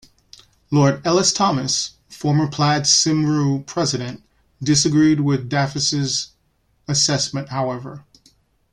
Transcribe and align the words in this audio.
Lord 0.71 1.05
Elis-Thomas, 1.05 1.91
former 2.09 2.47
Plaid 2.47 2.85
Cymru 2.87 3.63
president, 3.67 4.23
disagreed 4.59 5.19
with 5.19 5.47
Dafis' 5.47 6.29
assessment, 6.87 7.49
however. 7.49 8.03